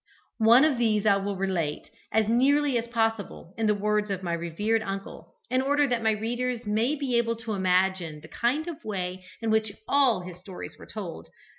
One 0.39 0.65
of 0.65 0.79
these 0.79 1.05
I 1.05 1.17
will 1.17 1.35
relate, 1.35 1.91
as 2.11 2.27
nearly 2.27 2.75
as 2.75 2.87
possible 2.87 3.53
in 3.55 3.67
the 3.67 3.75
words 3.75 4.09
of 4.09 4.23
my 4.23 4.33
revered 4.33 4.81
uncle, 4.81 5.35
in 5.51 5.61
order 5.61 5.85
that 5.85 6.01
my 6.01 6.09
readers 6.09 6.65
may 6.65 6.95
be 6.95 7.19
able 7.19 7.35
to 7.35 7.53
imagine 7.53 8.21
the 8.21 8.27
kind 8.27 8.67
of 8.67 8.83
way 8.83 9.23
in 9.43 9.51
which 9.51 9.71
all 9.87 10.21
his 10.21 10.39
stories 10.39 10.75
were 10.79 10.87
told. 10.87 11.29